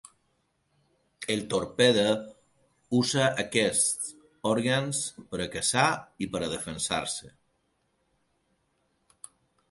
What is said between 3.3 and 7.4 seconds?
aquests òrgans per a caçar i per a defensar-se.